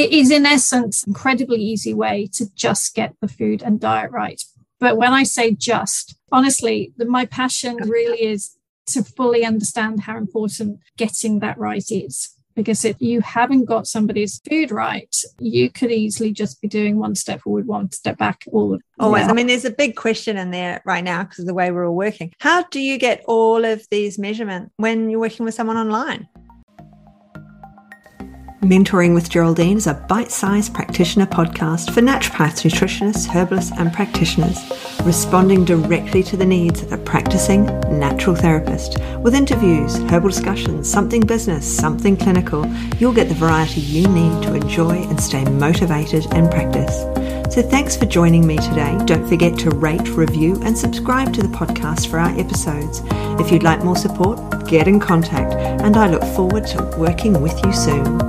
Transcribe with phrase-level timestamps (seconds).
[0.00, 4.42] it is in essence incredibly easy way to just get the food and diet right.
[4.78, 10.16] But when I say just, honestly, the, my passion really is to fully understand how
[10.16, 12.34] important getting that right is.
[12.56, 17.14] Because if you haven't got somebody's food right, you could easily just be doing one
[17.14, 18.42] step forward, one step back.
[18.50, 19.28] All always.
[19.28, 21.86] I mean, there's a big question in there right now because of the way we're
[21.86, 22.32] all working.
[22.40, 26.26] How do you get all of these measurements when you're working with someone online?
[28.62, 34.58] Mentoring with Geraldine is a bite sized practitioner podcast for naturopaths, nutritionists, herbalists, and practitioners,
[35.02, 37.64] responding directly to the needs of a practicing
[37.98, 38.98] natural therapist.
[39.20, 42.66] With interviews, herbal discussions, something business, something clinical,
[42.98, 47.19] you'll get the variety you need to enjoy and stay motivated in practice.
[47.50, 48.96] So thanks for joining me today.
[49.06, 53.02] Don't forget to rate, review, and subscribe to the podcast for our episodes.
[53.40, 57.60] If you'd like more support, get in contact, and I look forward to working with
[57.64, 58.20] you soon.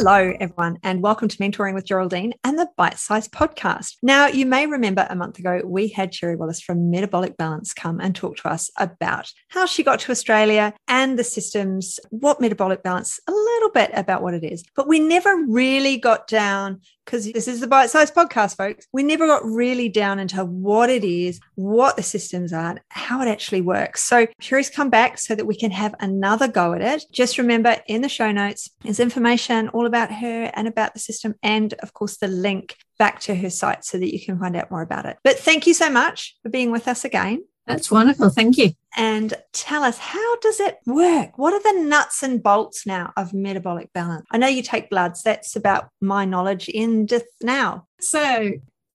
[0.00, 3.96] Hello, everyone, and welcome to Mentoring with Geraldine and the Bite Size Podcast.
[4.00, 8.00] Now, you may remember a month ago, we had Cherry Wills from Metabolic Balance come
[8.00, 12.82] and talk to us about how she got to Australia and the systems, what metabolic
[12.82, 14.64] balance, a little bit about what it is.
[14.74, 18.86] But we never really got down because this is the bite sized podcast, folks.
[18.92, 23.28] We never got really down into what it is, what the systems are, how it
[23.28, 24.04] actually works.
[24.04, 27.04] So Cherry's come back so that we can have another go at it.
[27.10, 31.34] Just remember in the show notes is information all about her and about the system,
[31.42, 34.70] and of course, the link back to her site so that you can find out
[34.70, 35.16] more about it.
[35.24, 37.44] But thank you so much for being with us again.
[37.68, 38.30] That's wonderful.
[38.30, 38.72] Thank you.
[38.96, 41.36] And tell us, how does it work?
[41.36, 44.26] What are the nuts and bolts now of metabolic balance?
[44.30, 45.22] I know you take bloods.
[45.22, 47.86] That's about my knowledge in just now.
[48.00, 48.50] So,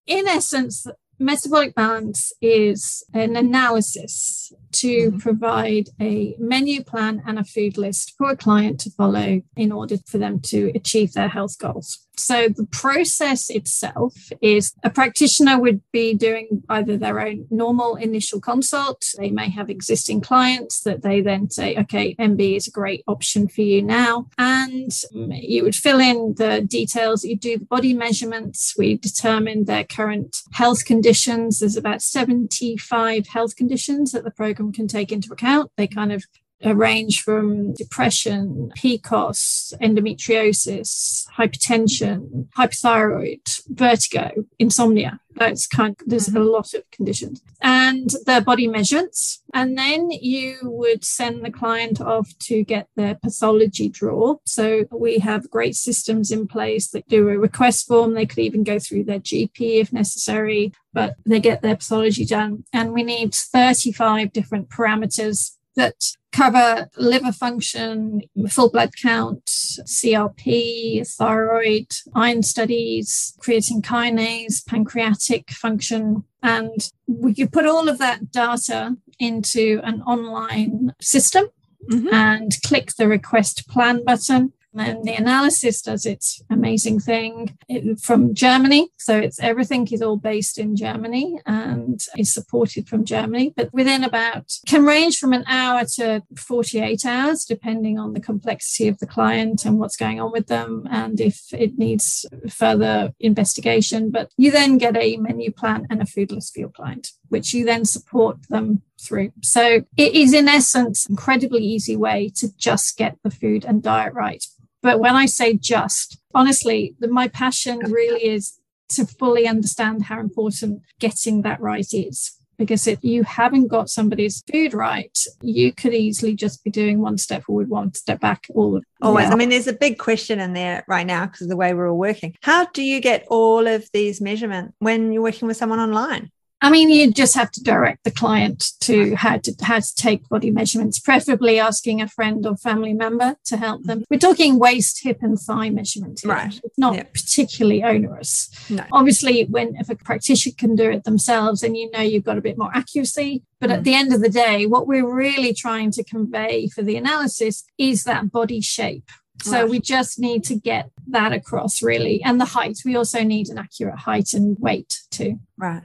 [0.07, 0.85] in essence,
[1.23, 5.17] metabolic balance is an analysis to mm-hmm.
[5.17, 9.97] provide a menu plan and a food list for a client to follow in order
[10.05, 12.05] for them to achieve their health goals.
[12.15, 18.39] So the process itself is a practitioner would be doing either their own normal initial
[18.39, 19.03] consult.
[19.17, 23.48] They may have existing clients that they then say, okay, MB is a great option
[23.48, 24.27] for you now.
[24.37, 27.23] And you would fill in the details.
[27.23, 28.75] You do the body measurements.
[28.77, 31.59] We determine their current health conditions.
[31.59, 35.69] There's about 75 health conditions that the program can take into account.
[35.77, 36.25] They kind of
[36.71, 45.19] range from depression, PCOS, endometriosis, hypertension, hypothyroid, vertigo, insomnia.
[45.35, 46.37] That's kind of, there's mm-hmm.
[46.37, 49.41] a lot of conditions and their body measurements.
[49.53, 54.35] And then you would send the client off to get their pathology draw.
[54.45, 58.13] So we have great systems in place that do a request form.
[58.13, 62.65] They could even go through their GP if necessary, but they get their pathology done.
[62.71, 71.94] And we need 35 different parameters that cover liver function, full blood count, CRP, thyroid,
[72.16, 76.23] iron studies, creatine kinase, pancreatic function.
[76.42, 81.45] And we could put all of that data into an online system
[81.89, 82.14] mm-hmm.
[82.14, 84.54] and click the request plan button.
[84.76, 88.89] And the analysis does its amazing thing it, from Germany.
[88.98, 93.54] So it's everything is all based in Germany and is supported from Germany.
[93.56, 98.88] But within about can range from an hour to 48 hours, depending on the complexity
[98.88, 104.10] of the client and what's going on with them, and if it needs further investigation.
[104.10, 107.54] But you then get a menu plan and a food list for your client, which
[107.54, 109.32] you then support them through.
[109.42, 114.14] So it is in essence incredibly easy way to just get the food and diet
[114.14, 114.44] right.
[114.83, 120.20] But when I say just, honestly, the, my passion really is to fully understand how
[120.20, 122.38] important getting that right is.
[122.58, 127.17] Because if you haven't got somebody's food right, you could easily just be doing one
[127.17, 128.45] step forward, one step back.
[128.54, 129.27] All always.
[129.27, 131.74] Oh, I mean, there's a big question in there right now because of the way
[131.74, 132.36] we're all working.
[132.44, 136.30] How do you get all of these measurements when you're working with someone online?
[136.63, 140.29] I mean, you just have to direct the client to how to how to take
[140.29, 144.06] body measurements, preferably asking a friend or family member to help them.
[144.09, 146.21] We're talking waist, hip, and thigh measurements.
[146.21, 146.31] Here.
[146.31, 146.62] Right.
[146.63, 147.04] It's not yeah.
[147.04, 148.50] particularly onerous.
[148.69, 148.86] No.
[148.94, 152.42] Obviously, when if a practitioner can do it themselves, then you know you've got a
[152.42, 153.44] bit more accuracy.
[153.59, 153.74] But mm.
[153.74, 157.66] at the end of the day, what we're really trying to convey for the analysis
[157.77, 159.09] is that body shape.
[159.42, 159.69] So right.
[159.69, 162.24] we just need to get that across really.
[162.24, 162.80] And the height.
[162.86, 165.39] We also need an accurate height and weight too.
[165.57, 165.83] Right.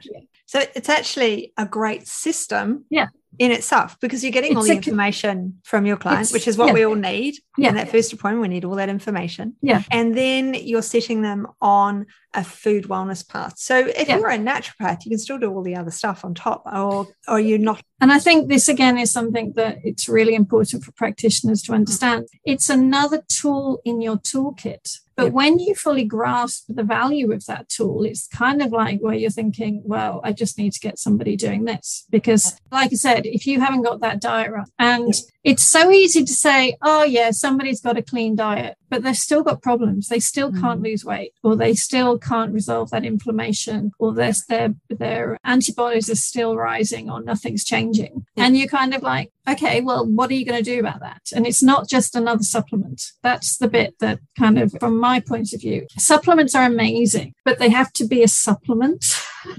[0.48, 3.08] So it's actually a great system yeah.
[3.38, 6.72] in itself because you're getting all the information from your client, which is what yeah.
[6.72, 7.34] we all need.
[7.58, 7.68] Yeah.
[7.68, 9.56] In that first appointment, we need all that information.
[9.60, 9.82] Yeah.
[9.90, 13.58] And then you're setting them on a food wellness path.
[13.58, 14.16] So if Yeah.
[14.16, 17.38] you're a naturopath, you can still do all the other stuff on top, or or
[17.38, 17.82] you're not.
[18.00, 22.22] And I think this again is something that it's really important for practitioners to understand.
[22.22, 22.28] Mm.
[22.46, 25.00] It's another tool in your toolkit.
[25.18, 29.14] But when you fully grasp the value of that tool, it's kind of like where
[29.14, 32.06] you're thinking, well, I just need to get somebody doing this.
[32.08, 35.12] Because, like I said, if you haven't got that diet right, and
[35.48, 39.42] it's so easy to say, oh, yeah, somebody's got a clean diet, but they've still
[39.42, 40.08] got problems.
[40.08, 40.84] They still can't mm.
[40.84, 46.16] lose weight, or they still can't resolve that inflammation, or their, their, their antibodies are
[46.16, 48.26] still rising, or nothing's changing.
[48.36, 51.22] And you're kind of like, okay, well, what are you going to do about that?
[51.34, 53.12] And it's not just another supplement.
[53.22, 57.58] That's the bit that kind of, from my point of view, supplements are amazing, but
[57.58, 59.02] they have to be a supplement.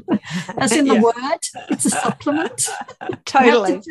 [0.58, 1.02] As in the Yeah.
[1.02, 1.40] word,
[1.70, 2.70] it's a supplement.
[3.26, 3.82] Totally.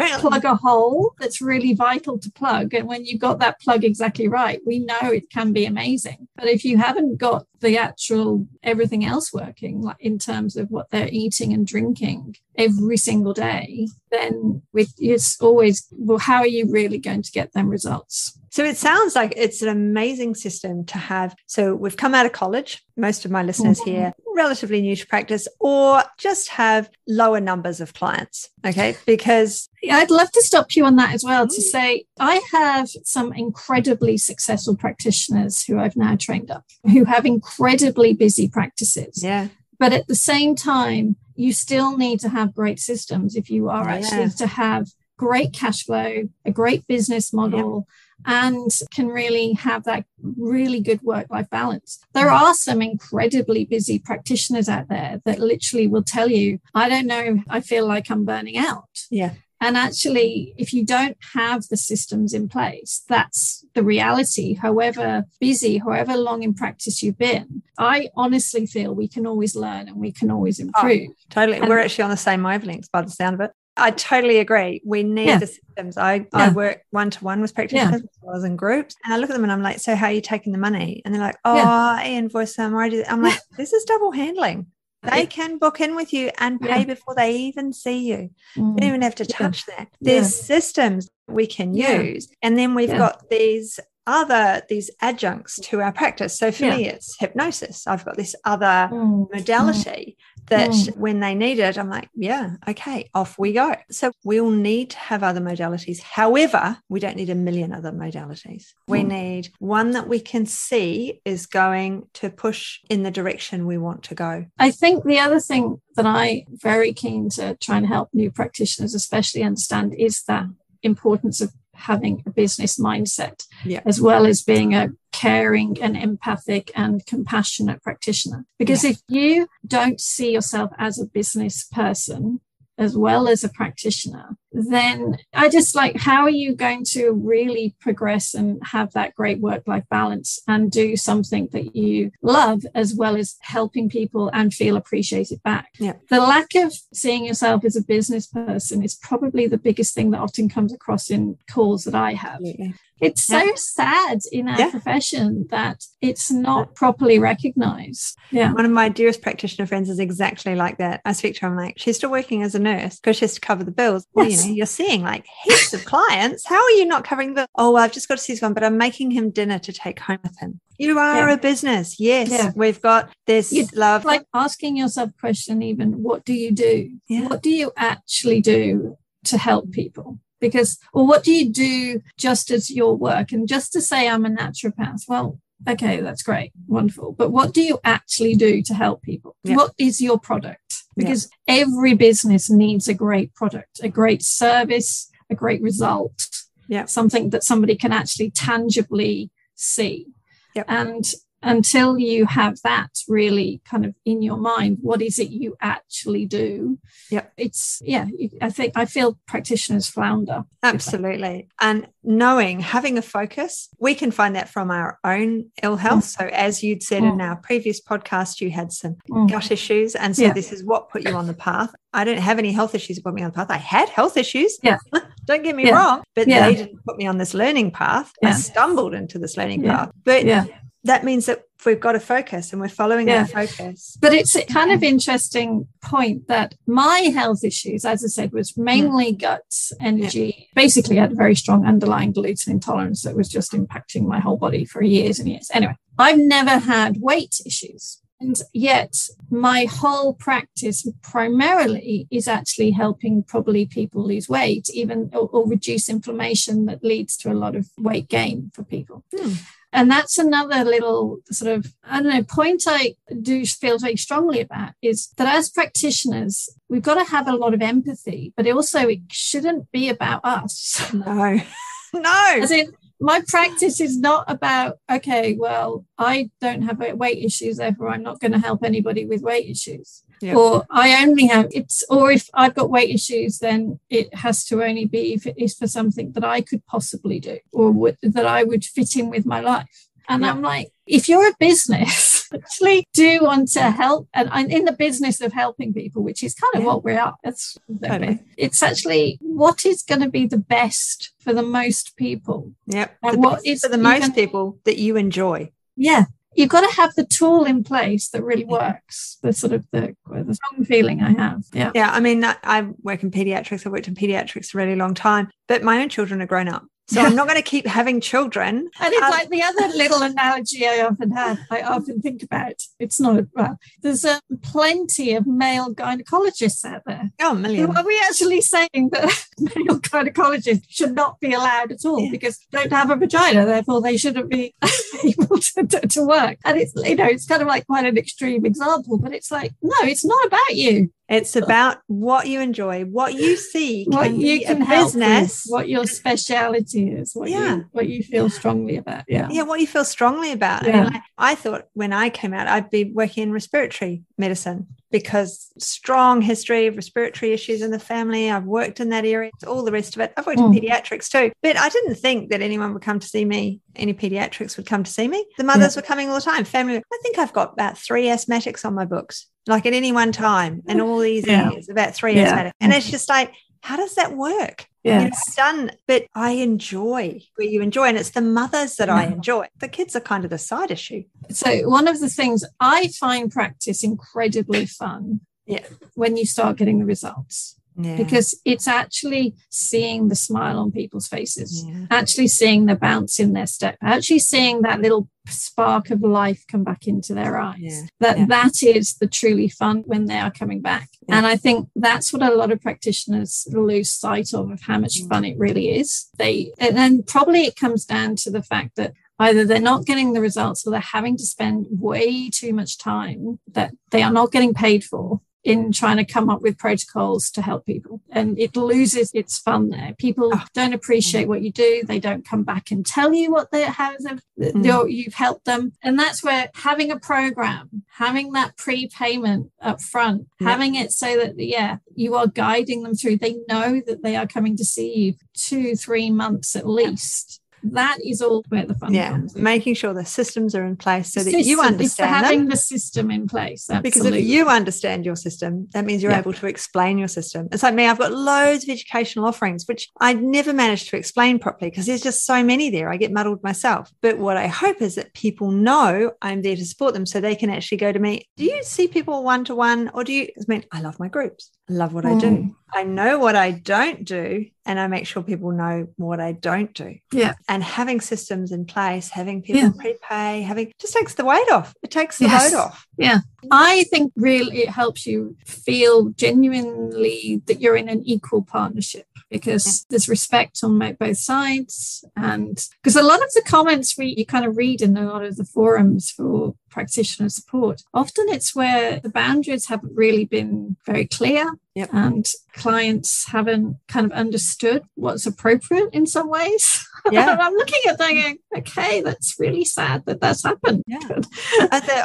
[0.00, 2.74] Plug a hole that's really vital to plug.
[2.74, 6.28] And when you've got that plug exactly right, we know it can be amazing.
[6.36, 10.90] But if you haven't got the actual everything else working, like in terms of what
[10.90, 16.70] they're eating and drinking every single day, then with it's always well, how are you
[16.70, 18.38] really going to get them results?
[18.50, 21.34] So it sounds like it's an amazing system to have.
[21.46, 22.82] So we've come out of college.
[22.96, 23.84] Most of my listeners Mhm.
[23.84, 28.48] here relatively new to practice or just have lower numbers of clients.
[28.64, 28.96] Okay.
[29.06, 31.62] Because Yeah, I'd love to stop you on that as well to Mm.
[31.62, 38.12] say I have some incredibly successful practitioners who I've now trained up who have incredibly
[38.14, 39.22] busy practices.
[39.22, 39.48] yeah,
[39.78, 43.84] But at the same time, you still need to have great systems if you are
[43.88, 43.94] Yeah.
[43.96, 44.88] actually to have
[45.18, 47.86] great cash flow, a great business model,
[48.26, 52.00] and can really have that really good work life balance.
[52.12, 57.06] There are some incredibly busy practitioners out there that literally will tell you, I don't
[57.06, 58.88] know, I feel like I'm burning out.
[59.10, 59.34] Yeah.
[59.62, 64.54] And actually, if you don't have the systems in place, that's the reality.
[64.54, 69.88] However busy, however long in practice you've been, I honestly feel we can always learn
[69.88, 71.10] and we can always oh, improve.
[71.28, 71.58] totally.
[71.58, 73.52] And- We're actually on the same wavelengths by the sound of it.
[73.80, 74.80] I totally agree.
[74.84, 75.38] We need Yeah.
[75.38, 75.96] the systems.
[75.96, 78.94] I, I work one to one with practitioners as well as in groups.
[79.04, 81.02] And I look at them and I'm like, so how are you taking the money?
[81.04, 81.68] And they're like, oh, Yeah.
[81.68, 82.74] I invoice them.
[82.74, 83.02] Or I do.
[83.08, 84.66] I'm like, this is double handling.
[85.02, 85.26] They Yeah.
[85.26, 86.84] can book in with you and pay Yeah.
[86.84, 88.30] before they even see you.
[88.56, 88.74] Mm.
[88.74, 89.36] You don't even have to Yeah.
[89.36, 89.88] touch that.
[90.00, 92.00] There's systems we can Yeah.
[92.02, 92.28] use.
[92.42, 92.98] And then we've Yeah.
[92.98, 93.80] got these
[94.10, 96.38] other these adjuncts to our practice.
[96.38, 96.76] So for Yeah.
[96.76, 97.86] me, it's hypnosis.
[97.86, 99.32] I've got this other Mm.
[99.32, 100.16] modality
[100.48, 100.96] that Mm.
[100.96, 103.76] when they need it, I'm like, yeah, okay, off we go.
[103.90, 106.00] So we'll need to have other modalities.
[106.02, 108.64] However, we don't need a million other modalities.
[108.88, 109.08] We Mm.
[109.08, 114.02] need one that we can see is going to push in the direction we want
[114.04, 114.46] to go.
[114.58, 118.92] I think the other thing that I very keen to try and help new practitioners,
[118.94, 120.46] especially understand, is that
[120.82, 123.80] importance of having a business mindset, Yeah.
[123.84, 128.46] as well as being a caring and empathic and compassionate practitioner.
[128.58, 132.40] Because if you don't see yourself as a business person,
[132.80, 137.76] as well as a practitioner, then I just like, how are you going to really
[137.80, 142.94] progress and have that great work life balance and do something that you love as
[142.94, 145.68] well as helping people and feel appreciated back?
[145.78, 145.92] Yeah.
[146.08, 150.20] The lack of seeing yourself as a business person is probably the biggest thing that
[150.20, 152.40] often comes across in calls that I have.
[152.40, 152.74] Absolutely.
[153.00, 154.70] It's so sad in our Yeah.
[154.70, 158.16] profession that it's not properly recognized.
[158.30, 158.52] Yeah.
[158.52, 161.00] One of my dearest practitioner friends is exactly like that.
[161.06, 163.34] I speak to her, I'm like, she's still working as a nurse because she has
[163.34, 164.06] to cover the bills.
[164.14, 164.44] Well, Yes.
[164.44, 166.46] you know, you're seeing like heaps of clients.
[166.46, 167.46] How are you not covering the?
[167.56, 169.72] Oh, well, I've just got to see this one, but I'm making him dinner to
[169.72, 170.60] take home with him.
[170.78, 171.34] You are Yeah.
[171.34, 172.00] a business.
[172.00, 172.52] Yes, Yeah.
[172.56, 174.04] we've got this You- love.
[174.04, 176.90] Like asking yourself question, even what do you do?
[177.08, 177.28] Yeah.
[177.28, 180.18] What do you actually do to help people?
[180.40, 183.30] Because, or what do you do just as your work?
[183.32, 187.12] And just to say I'm a naturopath, well, okay, that's great, wonderful.
[187.12, 189.36] But what do you actually do to help people?
[189.44, 189.56] Yeah.
[189.56, 190.79] What is your product?
[191.00, 191.08] Yeah.
[191.08, 196.26] Because every business needs a great product, a great service, a great result,
[196.68, 196.84] Yeah.
[196.86, 200.06] something that somebody can actually tangibly see.
[200.54, 200.66] Yep.
[200.68, 201.04] And
[201.42, 206.26] until you have that really kind of in your mind, what is it you actually
[206.26, 206.78] do?
[207.10, 208.06] yeah It's, yeah,
[208.40, 210.44] I think I feel practitioners flounder.
[210.62, 211.48] Absolutely.
[211.60, 216.04] And knowing, having a focus, we can find that from our own ill health.
[216.04, 217.22] So, as you'd said in Mm.
[217.28, 219.30] our previous podcast, you had some Mm.
[219.30, 219.94] gut issues.
[219.94, 220.32] And so, Yeah.
[220.32, 221.74] this is what put you on the path.
[221.92, 223.50] I don't have any health issues that put me on the path.
[223.50, 224.58] I had health issues.
[224.62, 224.78] Yeah.
[225.26, 225.76] don't get me Yeah.
[225.76, 226.48] wrong, but Yeah.
[226.48, 228.12] they didn't put me on this learning path.
[228.24, 229.90] I stumbled into this learning path.
[230.04, 230.44] But Yeah.
[230.84, 233.24] That means that we've got to focus and we're following yeah.
[233.24, 233.98] that focus.
[234.00, 238.56] But it's a kind of interesting point that my health issues, as I said, was
[238.56, 239.20] mainly mm.
[239.20, 239.42] gut
[239.78, 240.34] energy.
[240.38, 240.44] Yeah.
[240.54, 244.38] Basically, I had a very strong underlying gluten intolerance that was just impacting my whole
[244.38, 245.50] body for years and years.
[245.52, 248.00] Anyway, I've never had weight issues.
[248.22, 248.94] And yet,
[249.30, 255.88] my whole practice primarily is actually helping probably people lose weight, even or, or reduce
[255.88, 259.04] inflammation that leads to a lot of weight gain for people.
[259.16, 259.32] Hmm.
[259.72, 264.40] And that's another little sort of, I don't know, point I do feel very strongly
[264.40, 268.88] about is that as practitioners, we've got to have a lot of empathy, but also
[268.88, 270.92] it shouldn't be about us.
[271.00, 271.40] No.
[271.94, 272.38] no.
[272.40, 277.88] As in, my practice is not about okay well i don't have weight issues therefore
[277.88, 280.36] i'm not going to help anybody with weight issues yep.
[280.36, 284.62] or i only have it's or if i've got weight issues then it has to
[284.62, 287.72] only be if it is for something that i could possibly do or
[288.02, 290.30] that i would fit in with my life and yeah.
[290.30, 294.08] I'm like, if you're a business, actually do want to help.
[294.12, 296.66] And I'm in the business of helping people, which is kind of yeah.
[296.66, 297.14] what we are.
[297.22, 298.18] That's totally.
[298.36, 302.52] it's actually what is going to be the best for the most people.
[302.66, 302.96] Yep.
[303.04, 305.52] And what is for the most gonna, people that you enjoy.
[305.76, 306.06] Yeah.
[306.34, 309.18] You've got to have the tool in place that really works.
[309.22, 311.42] The sort of the, the strong feeling I have.
[311.52, 311.72] Yeah.
[311.74, 311.90] Yeah.
[311.90, 313.66] I mean, I work in pediatrics.
[313.66, 316.64] i've worked in pediatrics a really long time, but my own children are grown up.
[316.90, 318.68] So I'm not going to keep having children.
[318.80, 322.54] And it's um, like the other little analogy I often have, I often think about.
[322.80, 327.10] It's not well, there's um, plenty of male gynecologists out there.
[327.20, 327.76] Oh, million.
[327.76, 332.10] Are we actually saying that male gynecologists should not be allowed at all yeah.
[332.10, 334.54] because they don't have a vagina, therefore they shouldn't be
[335.04, 336.38] able to, to, to work?
[336.44, 339.52] And it's, you know, it's kind of like quite an extreme example, but it's like,
[339.62, 340.90] no, it's not about you.
[341.10, 346.79] It's about what you enjoy, what you see, what you can business, what your speciality
[346.88, 347.56] is, what yeah.
[347.56, 349.04] you what you feel strongly about.
[349.08, 350.66] Yeah, yeah, what you feel strongly about.
[350.66, 350.70] Yeah.
[350.70, 354.66] I, mean, like, I thought when I came out, I'd be working in respiratory medicine
[354.90, 358.30] because strong history of respiratory issues in the family.
[358.30, 360.12] I've worked in that area, all the rest of it.
[360.16, 360.56] I've worked mm.
[360.56, 363.60] in pediatrics too, but I didn't think that anyone would come to see me.
[363.76, 365.24] Any pediatrics would come to see me.
[365.38, 365.82] The mothers yeah.
[365.82, 366.44] were coming all the time.
[366.44, 366.76] Family.
[366.76, 370.62] I think I've got about three asthmatics on my books like at any one time
[370.66, 371.50] and all these yeah.
[371.50, 372.52] years, about three yeah.
[372.60, 374.66] And it's just like, how does that work?
[374.82, 378.88] Yeah, you know, done, but I enjoy where you enjoy, and it's the mothers that
[378.88, 378.96] yeah.
[378.96, 379.48] I enjoy.
[379.58, 381.04] The kids are kind of the side issue.
[381.30, 385.20] So one of the things I find practice incredibly fun.
[385.46, 387.59] Yeah, when you start getting the results.
[387.76, 387.96] Yeah.
[387.96, 391.86] because it's actually seeing the smile on people's faces, yeah.
[391.90, 396.64] actually seeing the bounce in their step, actually seeing that little spark of life come
[396.64, 397.58] back into their eyes.
[397.60, 397.82] Yeah.
[398.00, 400.88] That that is the truly fun when they are coming back.
[401.08, 405.00] And I think that's what a lot of practitioners lose sight of of how much
[405.00, 405.08] mm.
[405.08, 406.08] fun it really is.
[406.18, 410.12] They and then probably it comes down to the fact that either they're not getting
[410.12, 414.32] the results or they're having to spend way too much time that they are not
[414.32, 418.00] getting paid for in trying to come up with protocols to help people.
[418.10, 419.94] And it loses its fun there.
[419.98, 420.44] People oh.
[420.54, 421.82] don't appreciate what you do.
[421.84, 424.90] They don't come back and tell you what they how mm.
[424.90, 425.72] you've helped them.
[425.82, 431.34] And that's where having a program having that prepayment up front having it so that
[431.38, 433.16] yeah you are guiding them through.
[433.16, 437.98] They know that they are coming to see you two three months at least that
[438.04, 439.36] is all where the fun yeah, comes.
[439.36, 442.48] Making sure the systems are in place so that system, you understand having them.
[442.48, 443.68] the system in place.
[443.68, 443.90] Absolutely.
[443.90, 446.18] Because if you understand your system, that means you're yeah.
[446.18, 447.48] able to explain your system.
[447.52, 451.38] It's like me, I've got loads of educational offerings, which I never managed to explain
[451.38, 452.90] properly because there's just so many there.
[452.90, 453.92] I get muddled myself.
[454.00, 457.36] But what I hope is that people know I'm there to support them so they
[457.36, 458.28] can actually go to me.
[458.36, 461.08] Do you see people one to one or do you I mean I love my
[461.08, 461.50] groups.
[461.68, 462.16] I love what mm.
[462.16, 462.56] I do.
[462.72, 466.72] I know what I don't do and I make sure people know what I don't
[466.74, 466.96] do.
[467.12, 467.34] Yeah.
[467.48, 469.70] And having systems in place, having people yeah.
[469.76, 471.74] prepay, having just takes the weight off.
[471.82, 472.52] It takes the yes.
[472.52, 472.86] load off.
[472.96, 473.18] Yeah.
[473.50, 479.66] I think really it helps you feel genuinely that you're in an equal partnership because
[479.66, 479.86] yeah.
[479.90, 482.04] there's respect on both sides.
[482.16, 485.24] And because a lot of the comments we you kind of read in a lot
[485.24, 491.06] of the forums for practitioner support, often it's where the boundaries haven't really been very
[491.06, 491.90] clear Yep.
[491.92, 496.86] And clients haven't kind of understood what's appropriate in some ways.
[497.10, 497.36] Yeah.
[497.40, 500.84] I'm looking at thinking, okay, that's really sad that that's happened.
[500.86, 500.98] Yeah.
[501.08, 501.22] the,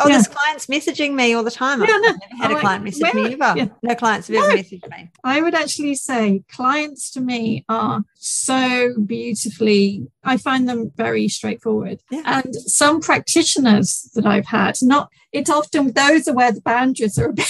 [0.04, 0.14] oh, yeah.
[0.14, 1.82] there's clients messaging me all the time.
[1.82, 3.54] Yeah, no, I've never had a client message me either.
[3.56, 3.68] Yeah.
[3.84, 4.46] No clients have no.
[4.46, 5.12] ever messaged me.
[5.24, 12.02] I would actually say clients to me are so beautifully, I find them very straightforward.
[12.10, 12.24] Yeah.
[12.26, 17.30] And some practitioners that I've had, not, it's often those are where the boundaries are
[17.30, 17.46] a bit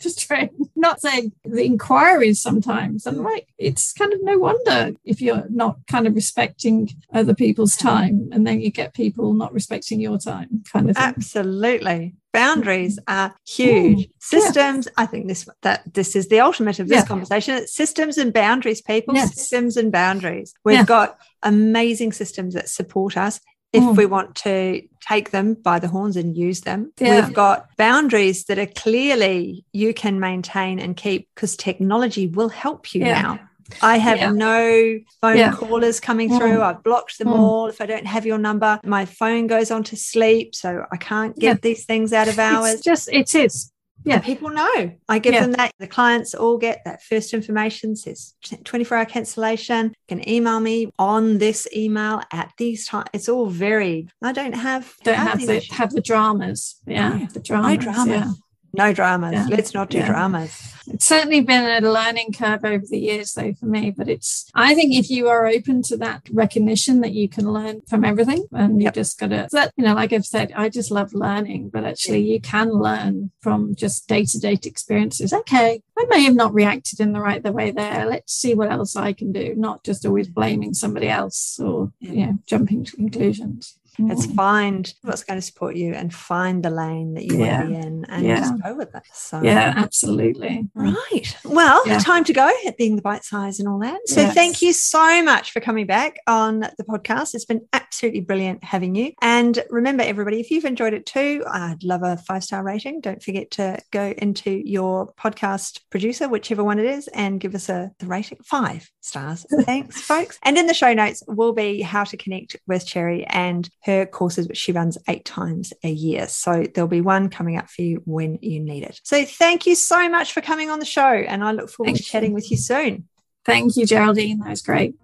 [0.00, 3.06] just trying not saying the inquiries sometimes.
[3.06, 7.76] And like, it's kind of no wonder if you're not kind of respecting other people's
[7.76, 11.04] time and then you get people not respecting your time kind of thing.
[11.04, 12.14] Absolutely.
[12.32, 13.18] Boundaries mm-hmm.
[13.18, 14.06] are huge.
[14.06, 15.02] Ooh, systems, yeah.
[15.02, 17.06] I think this that this is the ultimate of this yeah.
[17.06, 17.56] conversation.
[17.56, 19.14] It's systems and boundaries, people.
[19.14, 19.34] Yes.
[19.34, 20.54] Systems and boundaries.
[20.64, 20.84] We've yeah.
[20.84, 23.40] got amazing systems that support us
[23.72, 23.96] if mm.
[23.96, 26.92] we want to take them by the horns and use them.
[26.98, 27.24] Yeah.
[27.24, 32.94] We've got boundaries that are clearly you can maintain and keep because technology will help
[32.94, 33.22] you yeah.
[33.22, 33.40] now.
[33.82, 34.32] I have yeah.
[34.32, 35.52] no phone yeah.
[35.52, 36.58] callers coming through.
[36.58, 36.62] Mm.
[36.62, 37.38] I've blocked them mm.
[37.38, 37.68] all.
[37.68, 40.54] If I don't have your number, my phone goes on to sleep.
[40.56, 41.60] So I can't get yeah.
[41.62, 42.74] these things out of hours.
[42.74, 43.72] It's just, it is
[44.04, 44.16] yeah.
[44.16, 44.92] And people know.
[45.08, 45.40] I give yeah.
[45.40, 45.72] them that.
[45.78, 49.86] The clients all get that first information says 24 hour cancellation.
[49.86, 53.08] You can email me on this email at these times.
[53.12, 56.76] It's all very, I don't have, don't have, the, have the dramas.
[56.86, 57.10] Yeah.
[57.10, 57.68] No, the dramas.
[57.68, 58.08] No dramas.
[58.08, 58.32] Yeah.
[58.72, 59.32] No dramas.
[59.32, 59.46] Yeah.
[59.48, 60.06] Let's not do yeah.
[60.06, 60.74] dramas.
[60.86, 63.90] It's certainly been a learning curve over the years, though, for me.
[63.90, 67.82] But it's, I think if you are open to that recognition that you can learn
[67.88, 70.90] from everything and you just got to, that, you know, like I've said, I just
[70.90, 75.32] love learning, but actually you can learn from just day to day experiences.
[75.32, 78.06] Okay, I may have not reacted in the right the way there.
[78.06, 82.26] Let's see what else I can do, not just always blaming somebody else or, you
[82.26, 83.78] know, jumping to conclusions.
[83.98, 84.34] It's mm.
[84.36, 87.58] find what's going to support you and find the lane that you yeah.
[87.58, 88.40] want to be in and yeah.
[88.40, 89.02] just go with it.
[89.12, 90.68] So yeah, absolutely.
[90.74, 91.36] Right.
[91.44, 91.98] Well, yeah.
[91.98, 94.00] time to go at being the bite size and all that.
[94.06, 94.34] So yes.
[94.34, 97.34] thank you so much for coming back on the podcast.
[97.34, 99.12] It's been absolutely brilliant having you.
[99.20, 103.00] And remember, everybody, if you've enjoyed it too, I'd love a five star rating.
[103.00, 107.68] Don't forget to go into your podcast producer, whichever one it is, and give us
[107.68, 109.46] a the rating five stars.
[109.62, 110.38] Thanks, folks.
[110.42, 114.46] And in the show notes will be how to connect with Cherry and her courses,
[114.46, 116.28] which she runs eight times a year.
[116.28, 119.00] So there'll be one coming up for you when you need it.
[119.04, 121.02] So thank you so much for coming on the show.
[121.02, 122.34] And I look forward thank to chatting you.
[122.34, 123.08] with you soon.
[123.44, 124.40] Thank you, Geraldine.
[124.40, 124.94] That was great.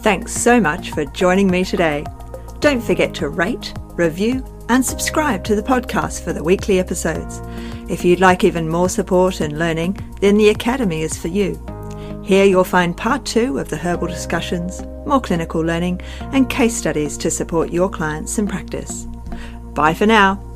[0.00, 2.04] Thanks so much for joining me today.
[2.60, 7.40] Don't forget to rate, review, and subscribe to the podcast for the weekly episodes.
[7.88, 11.64] If you'd like even more support and learning, then the Academy is for you.
[12.24, 16.00] Here you'll find part two of the herbal discussions, more clinical learning,
[16.32, 19.06] and case studies to support your clients in practice.
[19.74, 20.55] Bye for now.